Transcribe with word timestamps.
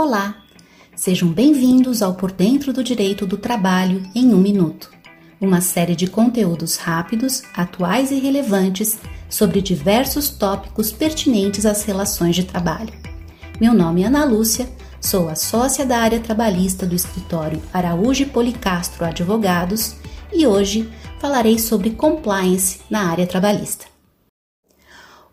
Olá! 0.00 0.44
Sejam 0.94 1.28
bem-vindos 1.28 2.02
ao 2.02 2.14
Por 2.14 2.30
Dentro 2.30 2.72
do 2.72 2.84
Direito 2.84 3.26
do 3.26 3.36
Trabalho 3.36 4.00
em 4.14 4.32
um 4.32 4.38
Minuto, 4.38 4.92
uma 5.40 5.60
série 5.60 5.96
de 5.96 6.06
conteúdos 6.06 6.76
rápidos, 6.76 7.42
atuais 7.52 8.12
e 8.12 8.20
relevantes 8.20 8.96
sobre 9.28 9.60
diversos 9.60 10.30
tópicos 10.30 10.92
pertinentes 10.92 11.66
às 11.66 11.82
relações 11.82 12.36
de 12.36 12.44
trabalho. 12.44 12.94
Meu 13.60 13.74
nome 13.74 14.04
é 14.04 14.06
Ana 14.06 14.24
Lúcia, 14.24 14.70
sou 15.00 15.28
a 15.28 15.34
sócia 15.34 15.84
da 15.84 15.98
área 15.98 16.20
trabalhista 16.20 16.86
do 16.86 16.94
escritório 16.94 17.60
Araújo 17.74 18.26
Policastro 18.26 19.04
Advogados 19.04 19.96
e 20.32 20.46
hoje 20.46 20.88
falarei 21.18 21.58
sobre 21.58 21.90
compliance 21.90 22.82
na 22.88 23.10
área 23.10 23.26
trabalhista. 23.26 23.86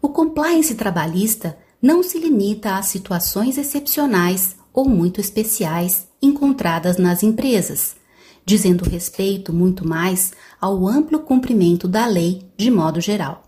O 0.02 0.10
compliance 0.10 0.74
trabalhista 0.74 1.55
não 1.86 2.02
se 2.02 2.18
limita 2.18 2.78
a 2.78 2.82
situações 2.82 3.60
excepcionais 3.60 4.56
ou 4.74 4.90
muito 4.90 5.22
especiais 5.22 6.08
encontradas 6.20 6.98
nas 6.98 7.22
empresas, 7.22 7.96
dizendo 8.44 8.90
respeito 8.90 9.54
muito 9.54 9.88
mais 9.88 10.34
ao 10.60 10.88
amplo 10.88 11.20
cumprimento 11.20 11.88
da 11.88 12.08
lei 12.08 12.42
de 12.58 12.72
modo 12.72 13.00
geral. 13.00 13.44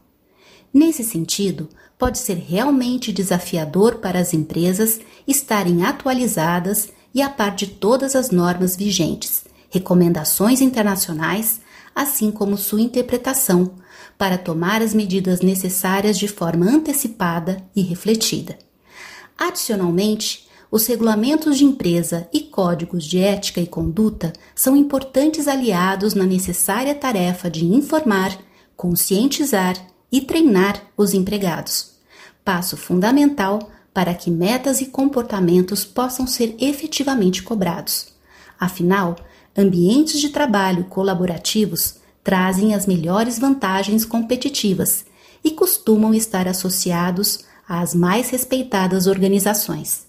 Nesse 0.72 1.04
sentido, 1.04 1.68
pode 1.98 2.20
ser 2.20 2.36
realmente 2.36 3.12
desafiador 3.12 3.96
para 3.96 4.20
as 4.20 4.36
empresas 4.36 4.99
estarem 5.27 5.84
atualizadas 5.84 6.90
e 7.16 7.24
a 7.24 7.30
par 7.32 7.55
de 7.55 7.66
todas 7.66 8.16
as 8.16 8.30
normas 8.30 8.76
vigentes, 8.76 9.46
recomendações 9.68 10.62
internacionais, 10.62 11.60
assim 11.97 12.29
como 12.29 12.55
sua 12.55 12.79
interpretação, 12.79 13.71
para 14.19 14.37
tomar 14.37 14.83
as 14.83 14.93
medidas 14.93 15.41
necessárias 15.41 16.15
de 16.15 16.27
forma 16.27 16.67
antecipada 16.67 17.57
e 17.76 17.81
refletida. 17.81 18.55
Adicionalmente, 19.35 20.48
os 20.70 20.85
regulamentos 20.85 21.57
de 21.57 21.65
empresa 21.65 22.29
e 22.31 22.41
códigos 22.41 23.04
de 23.04 23.17
ética 23.17 23.59
e 23.59 23.65
conduta 23.65 24.31
são 24.54 24.76
importantes 24.76 25.48
aliados 25.48 26.13
na 26.13 26.23
necessária 26.23 26.93
tarefa 26.93 27.49
de 27.49 27.65
informar, 27.65 28.37
conscientizar 28.76 29.76
e 30.11 30.21
treinar 30.21 30.79
os 30.95 31.15
empregados. 31.15 31.95
Passo 32.45 32.77
fundamental 32.77 33.71
para 33.91 34.13
que 34.13 34.29
metas 34.29 34.82
e 34.82 34.85
comportamentos 34.85 35.84
possam 35.84 36.27
ser 36.27 36.55
efetivamente 36.59 37.41
cobrados. 37.41 38.09
Afinal, 38.59 39.15
ambientes 39.58 40.22
de 40.22 40.30
trabalho 40.30 40.86
colaborativos 40.86 41.96
trazem 42.24 42.74
as 42.76 42.86
melhores 42.86 43.40
vantagens 43.40 44.05
competitivas 44.05 45.04
e 45.44 45.50
costumam 45.52 46.13
estar 46.13 46.48
associados 46.48 47.40
às 47.68 47.94
mais 47.96 48.30
respeitadas 48.30 49.08
organizações. 49.08 50.05